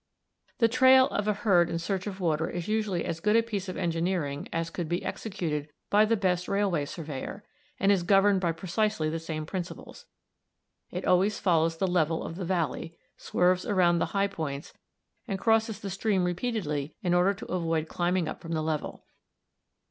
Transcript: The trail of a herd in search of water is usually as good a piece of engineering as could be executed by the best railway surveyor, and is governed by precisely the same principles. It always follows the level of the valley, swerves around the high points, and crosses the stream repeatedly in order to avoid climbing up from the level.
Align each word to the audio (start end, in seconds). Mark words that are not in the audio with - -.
The 0.57 0.67
trail 0.67 1.07
of 1.09 1.27
a 1.27 1.33
herd 1.33 1.69
in 1.69 1.77
search 1.77 2.07
of 2.07 2.19
water 2.19 2.49
is 2.49 2.67
usually 2.67 3.05
as 3.05 3.19
good 3.19 3.35
a 3.35 3.43
piece 3.43 3.69
of 3.69 3.77
engineering 3.77 4.49
as 4.51 4.71
could 4.71 4.89
be 4.89 5.05
executed 5.05 5.69
by 5.91 6.05
the 6.05 6.17
best 6.17 6.47
railway 6.47 6.85
surveyor, 6.85 7.43
and 7.79 7.91
is 7.91 8.01
governed 8.01 8.41
by 8.41 8.51
precisely 8.51 9.11
the 9.11 9.19
same 9.19 9.45
principles. 9.45 10.07
It 10.89 11.05
always 11.05 11.37
follows 11.37 11.77
the 11.77 11.85
level 11.85 12.23
of 12.23 12.35
the 12.35 12.45
valley, 12.45 12.97
swerves 13.15 13.63
around 13.63 13.99
the 13.99 14.07
high 14.17 14.25
points, 14.25 14.73
and 15.27 15.37
crosses 15.37 15.79
the 15.79 15.91
stream 15.91 16.23
repeatedly 16.23 16.95
in 17.03 17.13
order 17.13 17.35
to 17.35 17.45
avoid 17.45 17.87
climbing 17.87 18.27
up 18.27 18.41
from 18.41 18.53
the 18.53 18.63
level. 18.63 19.05